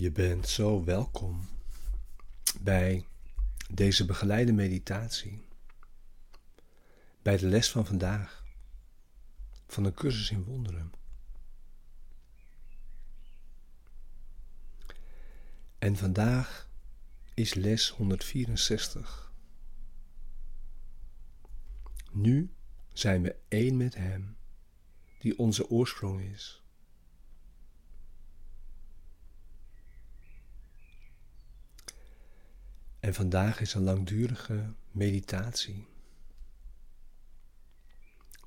Je 0.00 0.12
bent 0.12 0.48
zo 0.48 0.84
welkom 0.84 1.48
bij 2.60 3.06
deze 3.70 4.04
begeleide 4.04 4.52
meditatie, 4.52 5.46
bij 7.22 7.36
de 7.36 7.46
les 7.46 7.70
van 7.70 7.86
vandaag 7.86 8.44
van 9.66 9.84
een 9.84 9.94
cursus 9.94 10.30
in 10.30 10.44
wonderen. 10.44 10.92
En 15.78 15.96
vandaag 15.96 16.68
is 17.34 17.54
les 17.54 17.88
164. 17.88 19.32
Nu 22.12 22.50
zijn 22.92 23.22
we 23.22 23.36
één 23.48 23.76
met 23.76 23.94
Hem, 23.94 24.36
die 25.18 25.38
onze 25.38 25.70
oorsprong 25.70 26.20
is. 26.20 26.62
En 33.08 33.14
vandaag 33.14 33.60
is 33.60 33.74
een 33.74 33.82
langdurige 33.82 34.72
meditatie, 34.90 35.86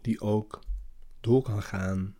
die 0.01 0.21
ook 0.21 0.63
door 1.19 1.41
kan 1.41 1.63
gaan 1.63 2.17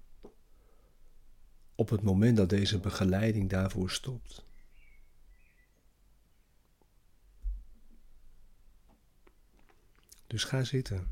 op 1.75 1.89
het 1.89 2.01
moment 2.01 2.37
dat 2.37 2.49
deze 2.49 2.79
begeleiding 2.79 3.49
daarvoor 3.49 3.91
stopt. 3.91 4.45
Dus 10.27 10.43
ga 10.43 10.63
zitten. 10.63 11.11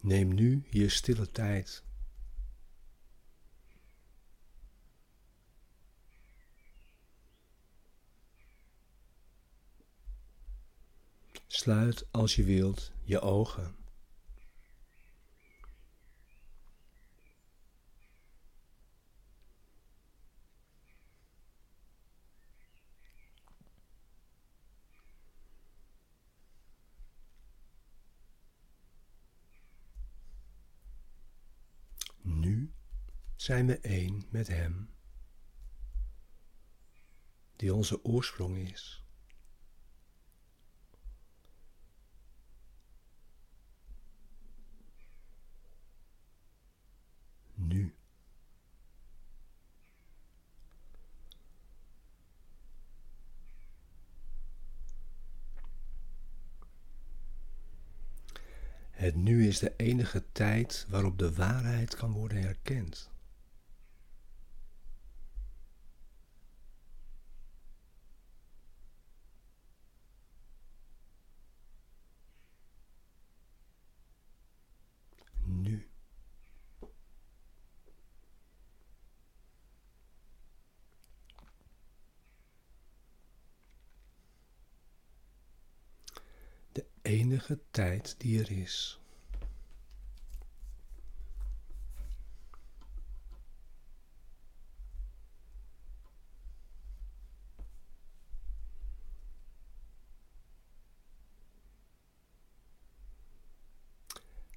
Neem 0.00 0.34
nu 0.34 0.66
je 0.70 0.88
stille 0.88 1.30
tijd. 1.30 1.82
Sluit 11.54 12.06
als 12.10 12.34
je 12.34 12.44
wilt 12.44 12.92
je 13.02 13.20
ogen. 13.20 13.76
Nu 32.22 32.74
zijn 33.36 33.66
we 33.66 33.78
één 33.78 34.26
met 34.30 34.48
Hem, 34.48 34.90
die 37.56 37.74
onze 37.74 38.04
oorsprong 38.04 38.58
is. 38.58 39.04
Nu. 47.56 47.94
Het 59.04 59.14
nu 59.14 59.46
is 59.46 59.58
de 59.58 59.76
enige 59.76 60.24
tijd 60.32 60.86
waarop 60.88 61.18
de 61.18 61.34
waarheid 61.34 61.96
kan 61.96 62.12
worden 62.12 62.42
herkend. 62.42 63.10
Nu. 75.44 75.88
De 86.72 86.86
enige 87.04 87.58
tijd 87.70 88.14
die 88.18 88.40
er 88.40 88.50
is. 88.50 89.00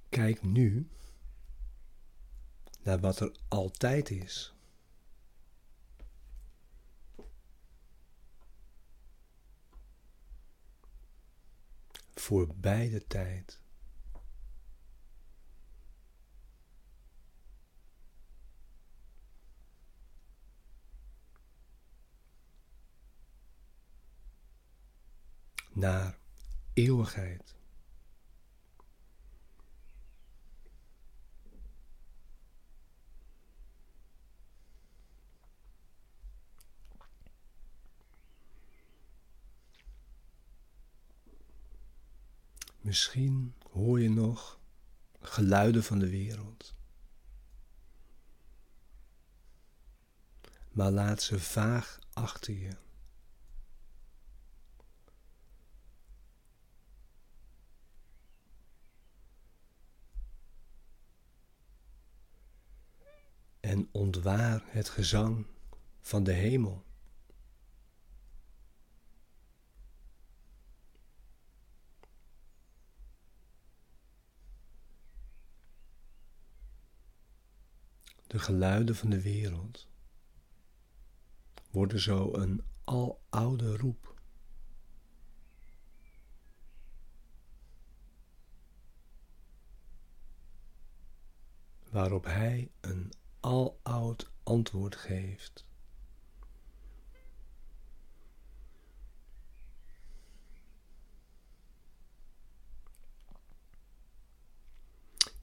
Kijk 0.09 0.43
nu 0.43 0.87
naar 2.83 2.99
wat 2.99 3.19
er 3.19 3.31
altijd 3.47 4.09
is. 4.09 4.56
Voor 12.27 12.47
beide 12.55 13.07
tijd. 13.07 13.61
Naar 25.73 26.17
eeuwigheid. 26.73 27.56
Misschien 42.87 43.53
hoor 43.71 44.01
je 44.01 44.09
nog 44.09 44.59
geluiden 45.19 45.83
van 45.83 45.99
de 45.99 46.09
wereld. 46.09 46.75
Maar 50.71 50.91
laat 50.91 51.21
ze 51.21 51.39
vaag 51.39 51.99
achter 52.13 52.53
je. 52.53 52.77
En 63.59 63.89
ontwaar 63.91 64.63
het 64.65 64.89
gezang 64.89 65.45
van 66.01 66.23
de 66.23 66.33
hemel. 66.33 66.86
De 78.27 78.39
geluiden 78.39 78.95
van 78.95 79.09
de 79.09 79.21
wereld 79.21 79.87
worden 81.71 81.99
zo 81.99 82.33
een 82.33 82.63
aloude 82.83 83.77
roep. 83.77 84.15
Waarop 91.89 92.25
hij 92.25 92.71
een 92.81 93.13
aloud 93.39 94.31
antwoord 94.43 94.95
geeft. 94.95 95.65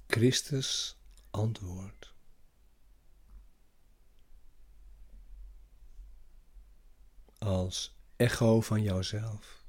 Christus 0.07 0.97
antwoordt. 1.31 2.14
Als 7.45 7.97
echo 8.17 8.61
van 8.61 8.83
jouzelf. 8.83 9.63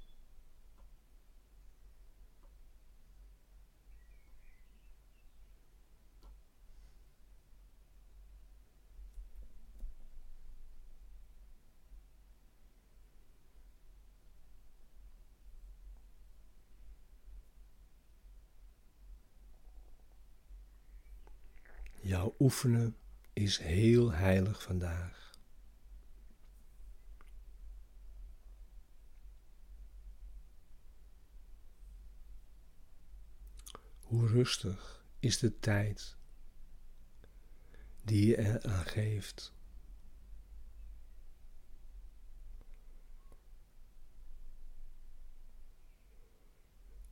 Jouw 22.01 22.36
oefenen 22.39 22.95
is 23.33 23.57
heel 23.57 24.12
heilig 24.12 24.62
vandaag. 24.63 25.25
Hoe 34.06 34.28
rustig 34.28 35.06
is 35.19 35.40
de 35.40 35.60
tijd 35.60 36.18
die 38.04 38.25
je 38.25 38.38
eraan 38.38 38.86
geeft. 38.86 39.54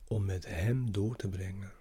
Om 0.04 0.24
met 0.24 0.46
Hem 0.46 0.92
door 0.92 1.16
te 1.16 1.28
brengen. 1.28 1.72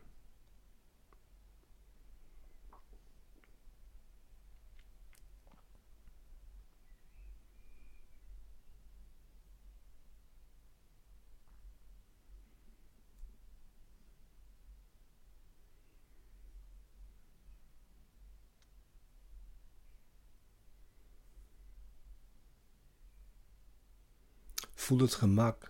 Voel 24.93 25.01
het 25.01 25.13
gemak 25.13 25.69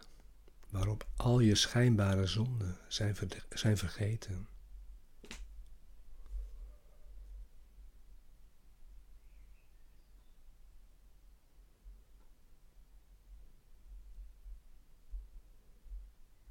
waarop 0.70 1.08
al 1.16 1.40
je 1.40 1.56
schijnbare 1.56 2.28
zonden 2.28 2.78
zijn, 2.88 3.16
zijn 3.50 3.78
vergeten. 3.78 4.48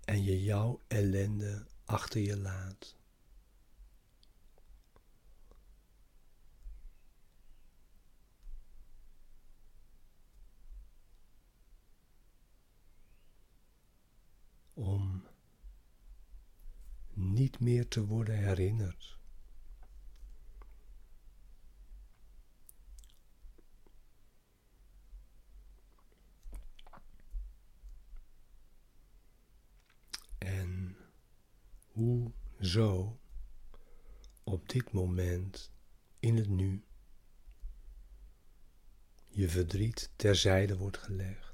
En 0.04 0.22
je 0.22 0.42
jouw 0.42 0.80
ellende 0.86 1.66
achter 1.84 2.20
je 2.20 2.36
laat. 2.36 2.96
Om 14.82 15.22
niet 17.12 17.60
meer 17.60 17.88
te 17.88 18.06
worden 18.06 18.36
herinnerd. 18.38 19.18
En 30.38 30.96
hoe 31.92 32.32
zo 32.60 33.18
op 34.44 34.68
dit 34.68 34.92
moment 34.92 35.72
in 36.18 36.36
het 36.36 36.48
nu 36.48 36.84
je 39.28 39.48
verdriet 39.48 40.10
terzijde 40.16 40.76
wordt 40.76 40.98
gelegd. 40.98 41.51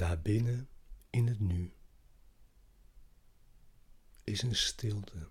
Daarbinnen 0.00 0.68
in 1.10 1.26
het 1.26 1.40
nu 1.40 1.72
is 4.24 4.42
een 4.42 4.56
stilte. 4.56 5.28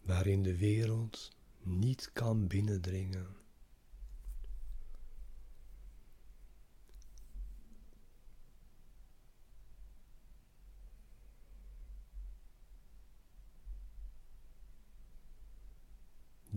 Waarin 0.00 0.42
de 0.42 0.56
wereld 0.56 1.36
niet 1.62 2.10
kan 2.12 2.46
binnendringen. 2.46 3.36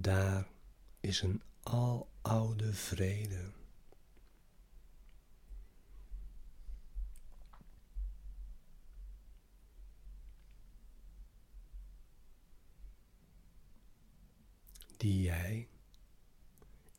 Daar 0.02 0.48
is 1.00 1.22
een 1.22 1.42
aloude 1.64 2.74
vrede. 2.74 3.52
Die 14.98 15.22
jij 15.22 15.70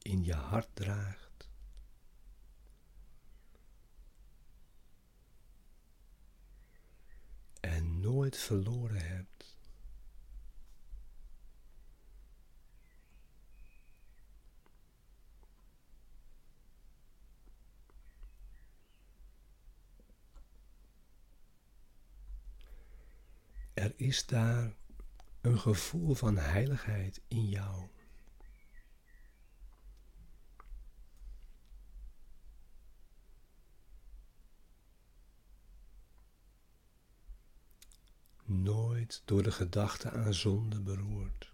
in 0.02 0.24
je 0.24 0.34
hart 0.34 0.68
draagt. 0.74 1.50
En 7.60 8.00
nooit 8.00 8.36
verloren 8.36 9.06
hebt. 9.06 9.32
Er 23.82 23.91
is 24.02 24.26
daar 24.26 24.74
een 25.40 25.58
gevoel 25.58 26.14
van 26.14 26.36
heiligheid 26.36 27.20
in 27.28 27.48
jou. 27.48 27.88
Nooit 38.44 39.22
door 39.24 39.42
de 39.42 39.52
gedachte 39.52 40.10
aan 40.10 40.34
zonde 40.34 40.80
beroerd. 40.80 41.51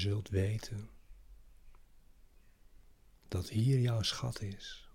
Zult 0.00 0.28
weten 0.28 0.90
dat 3.28 3.48
hier 3.48 3.80
jouw 3.80 4.02
schat 4.02 4.40
is. 4.40 4.88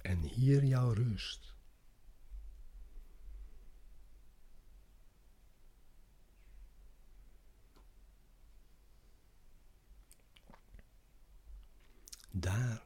En 0.00 0.18
hier 0.18 0.64
jouw 0.64 0.92
rust. 0.92 1.54
Daar 12.30 12.83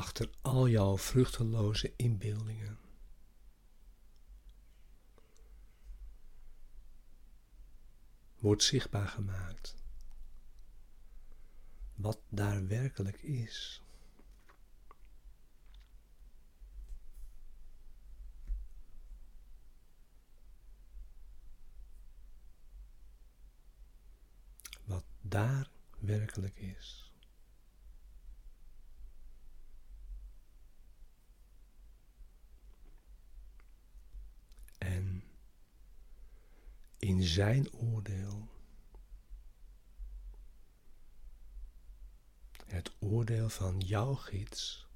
achter 0.00 0.30
al 0.40 0.68
jouw 0.68 0.98
vruchteloze 0.98 1.92
inbeeldingen. 1.96 2.78
Wordt 8.38 8.62
zichtbaar 8.62 9.08
gemaakt 9.08 9.76
wat 11.94 12.18
daar 12.28 12.66
werkelijk 12.66 13.22
is. 13.22 13.82
Wat 24.84 25.04
daar 25.20 25.70
werkelijk 25.98 26.56
is. 26.56 27.09
In 37.00 37.22
Zijn 37.22 37.72
oordeel. 37.72 38.48
Het 42.66 42.92
oordeel 42.98 43.48
van 43.48 43.80
jouw 43.80 44.14
gids. 44.14 44.88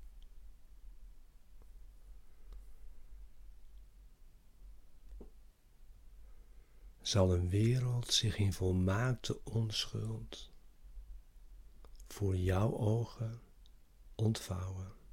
Zal 7.02 7.34
een 7.34 7.48
wereld 7.48 8.12
zich 8.12 8.36
in 8.36 8.52
volmaakte 8.52 9.44
onschuld 9.44 10.50
voor 12.06 12.36
jouw 12.36 12.76
ogen 12.76 13.40
ontvouwen. 14.14 15.03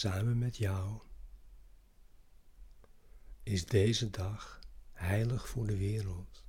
Samen 0.00 0.38
met 0.38 0.56
jou 0.56 1.00
is 3.42 3.66
deze 3.66 4.10
dag 4.10 4.60
heilig 4.92 5.48
voor 5.48 5.66
de 5.66 5.76
wereld. 5.76 6.44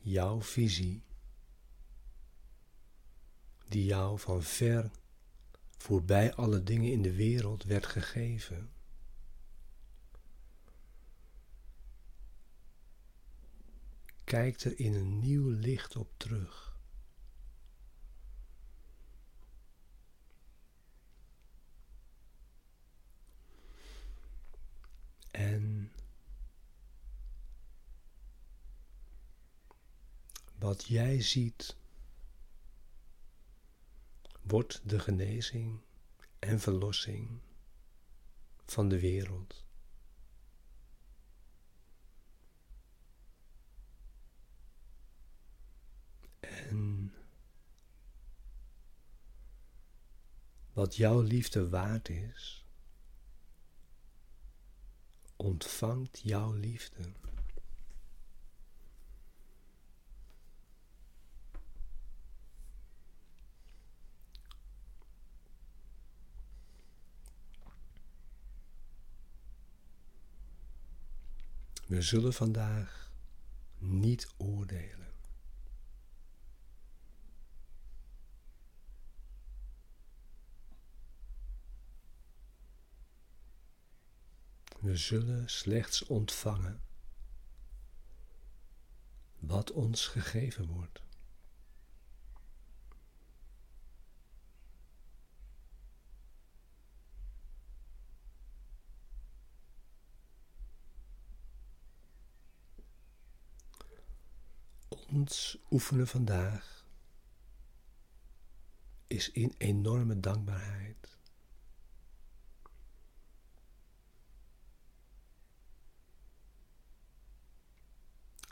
Jouw 0.00 0.42
visie, 0.42 1.04
die 3.68 3.84
jou 3.84 4.18
van 4.18 4.42
ver 4.42 4.90
voorbij 5.76 6.34
alle 6.34 6.62
dingen 6.62 6.92
in 6.92 7.02
de 7.02 7.14
wereld 7.14 7.64
werd 7.64 7.86
gegeven. 7.86 8.70
Kijkt 14.24 14.64
er 14.64 14.78
in 14.78 14.94
een 14.94 15.18
nieuw 15.18 15.48
licht 15.48 15.96
op 15.96 16.12
terug. 16.16 16.65
En 25.36 25.92
wat 30.58 30.84
jij 30.84 31.22
ziet, 31.22 31.76
wordt 34.42 34.80
de 34.88 34.98
genezing 34.98 35.80
en 36.38 36.60
verlossing 36.60 37.40
van 38.64 38.88
de 38.88 39.00
wereld. 39.00 39.64
En 46.40 47.12
wat 50.72 50.96
jouw 50.96 51.20
liefde 51.20 51.68
waard 51.68 52.08
is, 52.08 52.65
ontvangt 55.36 56.20
jouw 56.22 56.52
liefde. 56.52 57.02
We 71.86 72.02
zullen 72.02 72.32
vandaag 72.32 73.10
niet 73.78 74.28
oordelen. 74.36 75.05
We 84.86 84.96
zullen 84.96 85.50
slechts 85.50 86.04
ontvangen 86.04 86.80
wat 89.38 89.72
ons 89.72 90.06
gegeven 90.06 90.66
wordt. 90.66 91.02
Ons 104.88 105.58
oefenen 105.70 106.06
vandaag 106.06 106.84
is 109.06 109.30
in 109.30 109.54
enorme 109.58 110.20
dankbaarheid. 110.20 111.05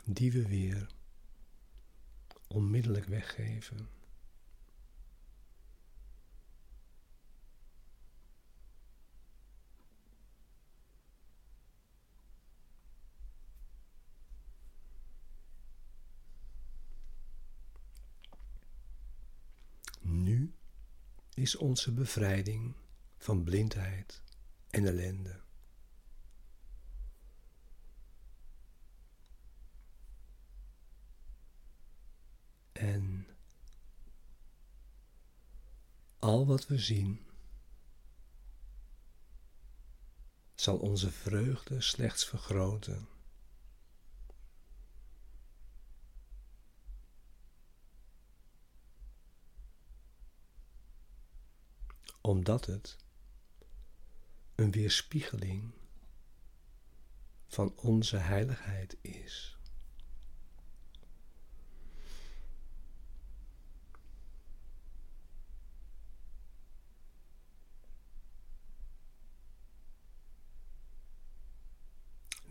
Die 0.05 0.31
we 0.31 0.47
weer 0.47 0.87
onmiddellijk 2.47 3.05
weggeven. 3.05 3.89
Nu 20.01 20.53
is 21.33 21.55
onze 21.55 21.93
bevrijding 21.93 22.75
van 23.17 23.43
blindheid 23.43 24.21
en 24.69 24.85
ellende. 24.85 25.43
En 32.71 33.27
al 36.25 36.45
wat 36.45 36.67
we 36.67 36.77
zien 36.77 37.25
zal 40.55 40.77
onze 40.77 41.11
vreugde 41.11 41.81
slechts 41.81 42.25
vergroten. 42.25 43.07
Omdat 52.21 52.65
het 52.65 52.97
een 54.55 54.71
weerspiegeling 54.71 55.73
van 57.47 57.73
onze 57.75 58.17
heiligheid 58.17 58.97
is. 59.01 59.54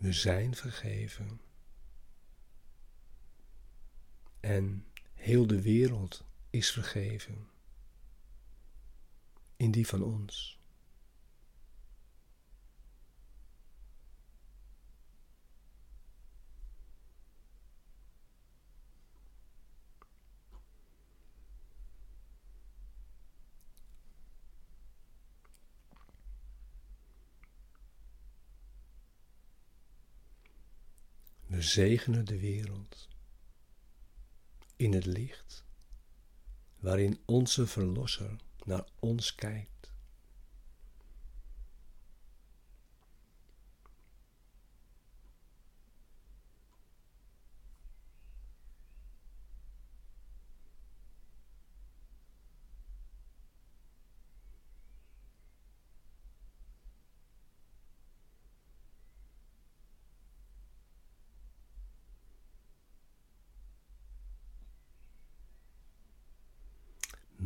We 0.05 0.13
zijn 0.13 0.55
vergeven. 0.55 1.41
En 4.39 4.85
heel 5.13 5.47
de 5.47 5.61
wereld 5.61 6.23
is 6.49 6.71
vergeven. 6.71 7.49
In 9.55 9.71
die 9.71 9.87
van 9.87 10.03
ons. 10.03 10.59
We 31.55 31.61
zegenen 31.61 32.25
de 32.25 32.39
wereld 32.39 33.07
in 34.75 34.93
het 34.93 35.05
licht 35.05 35.63
waarin 36.79 37.19
onze 37.25 37.67
Verlosser 37.67 38.35
naar 38.63 38.87
ons 38.99 39.35
kijkt. 39.35 39.74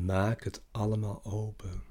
Maak 0.10 0.44
het 0.44 0.62
allemaal 0.72 1.26
open. 1.26 1.84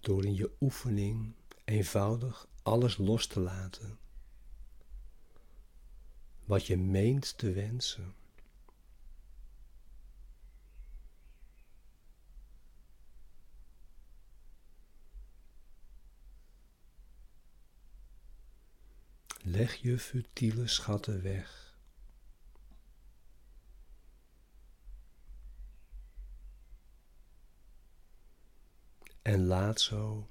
Door 0.00 0.24
in 0.24 0.34
je 0.34 0.50
oefening 0.60 1.34
eenvoudig 1.64 2.48
alles 2.62 2.96
los 2.96 3.26
te 3.26 3.40
laten 3.40 3.98
wat 6.44 6.66
je 6.66 6.76
meent 6.76 7.38
te 7.38 7.52
wensen. 7.52 8.14
Leg 19.58 19.74
je 19.74 19.98
futiele 19.98 20.66
schatten 20.66 21.22
weg. 21.22 21.76
En 29.22 29.44
laat 29.44 29.80
zo 29.80 30.28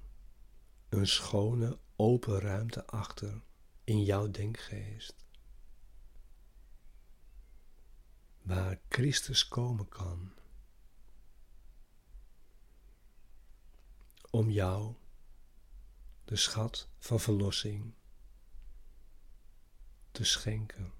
een 0.89 1.07
schone 1.07 1.79
open 1.95 2.39
ruimte 2.39 2.85
achter 2.85 3.41
in 3.83 4.03
jouw 4.03 4.31
denkgeest. 4.31 5.25
Waar 8.41 8.79
Christus 8.89 9.47
komen 9.47 9.89
kan. 9.89 10.33
Om 14.29 14.49
jou 14.49 14.95
de 16.25 16.35
schat 16.35 16.89
van 16.97 17.19
verlossing 17.19 17.96
te 20.17 20.23
schenken. 20.23 20.93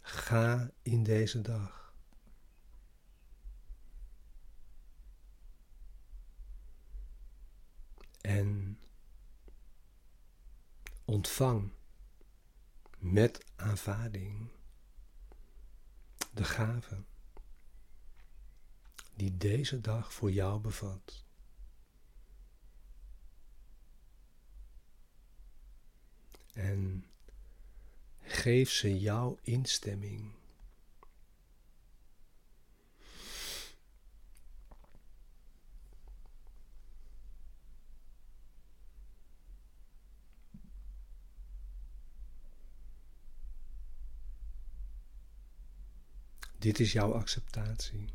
Ga 0.00 0.70
in 0.82 1.02
deze 1.02 1.40
dag. 1.40 1.94
En 8.20 8.80
ontvang 11.04 11.72
met 12.98 13.44
aanvaarding 13.56 14.50
de 16.32 16.44
gave 16.44 17.02
die 19.14 19.36
deze 19.36 19.80
dag 19.80 20.12
voor 20.12 20.32
jou 20.32 20.60
bevat. 20.60 21.24
En 26.52 27.06
geef 28.20 28.70
ze 28.70 28.98
jouw 28.98 29.38
instemming. 29.42 30.32
Dit 46.62 46.80
is 46.80 46.92
jouw 46.92 47.12
acceptatie. 47.14 48.08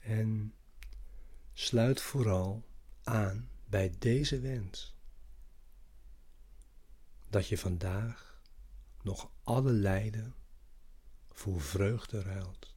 En 0.00 0.54
sluit 1.52 2.00
vooral 2.00 2.64
aan 3.02 3.48
bij 3.64 3.94
deze 3.98 4.40
wens. 4.40 4.94
Dat 7.28 7.48
je 7.48 7.58
vandaag 7.58 8.40
nog 9.02 9.30
alle 9.42 9.72
lijden 9.72 10.34
voor 11.32 11.60
vreugde 11.60 12.22
ruilt. 12.22 12.74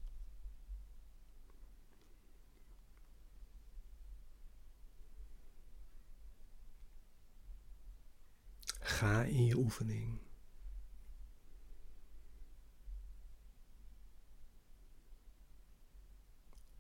Ga 8.80 9.24
in 9.24 9.46
je 9.46 9.56
oefening. 9.56 10.20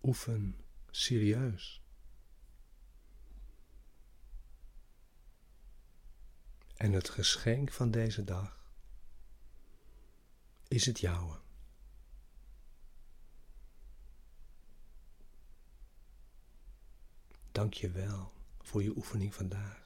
Oefen 0.01 0.65
serieus. 0.89 1.83
En 6.75 6.91
het 6.91 7.09
geschenk 7.09 7.71
van 7.71 7.91
deze 7.91 8.23
dag 8.23 8.65
is 10.67 10.85
het 10.85 10.99
jouwe. 10.99 11.44
Dank 17.55 17.73
je 17.73 17.89
wel 17.89 18.31
voor 18.61 18.83
je 18.83 18.95
oefening 18.95 19.33
vandaag. 19.33 19.81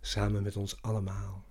Samen 0.00 0.42
met 0.42 0.56
ons 0.56 0.82
allemaal. 0.82 1.47